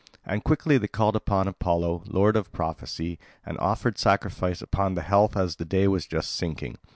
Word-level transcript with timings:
And 0.25 0.43
quickly 0.43 0.79
they 0.79 0.87
called 0.87 1.15
upon 1.15 1.47
Apollo, 1.47 2.05
lord 2.07 2.35
of 2.35 2.51
prophecy, 2.51 3.19
and 3.45 3.55
offered 3.59 3.99
sacrifice 3.99 4.59
upon 4.59 4.95
the 4.95 5.03
health 5.03 5.37
as 5.37 5.57
the 5.57 5.63
day 5.65 5.87
was 5.87 6.07
just 6.07 6.31
sinking. 6.31 6.79